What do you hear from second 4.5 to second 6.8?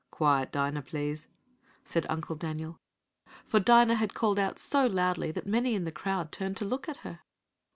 so loudly that many in the crowd turned to